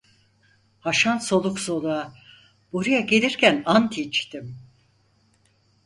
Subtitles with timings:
[0.79, 2.13] Haşan soluk soluğa:
[2.73, 4.57] 'Buraya gelirken ant içtim.'